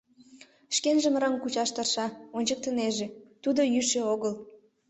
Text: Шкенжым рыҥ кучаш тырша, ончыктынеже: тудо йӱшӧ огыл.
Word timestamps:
Шкенжым 0.75 1.15
рыҥ 1.21 1.33
кучаш 1.43 1.69
тырша, 1.75 2.05
ончыктынеже: 2.37 3.07
тудо 3.43 3.61
йӱшӧ 3.73 4.01
огыл. 4.13 4.33